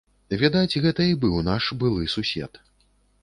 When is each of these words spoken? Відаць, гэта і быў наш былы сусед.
Відаць, 0.43 0.79
гэта 0.85 1.05
і 1.09 1.17
быў 1.25 1.35
наш 1.51 1.69
былы 1.83 2.09
сусед. 2.17 2.61